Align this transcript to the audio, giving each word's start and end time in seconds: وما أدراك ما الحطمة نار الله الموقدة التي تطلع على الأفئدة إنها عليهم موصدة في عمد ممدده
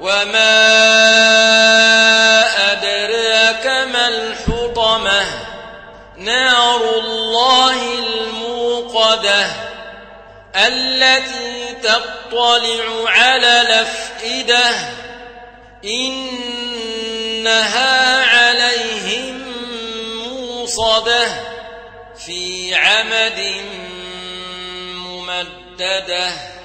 وما 0.00 0.58
أدراك 2.72 3.66
ما 3.66 4.08
الحطمة 4.08 5.24
نار 6.16 6.80
الله 6.98 7.82
الموقدة 7.98 9.46
التي 10.56 11.74
تطلع 11.82 13.10
على 13.10 13.60
الأفئدة 13.60 14.70
إنها 17.38 18.24
عليهم 18.24 19.54
موصدة 20.16 21.28
في 22.26 22.74
عمد 22.74 23.62
ممدده 24.94 26.57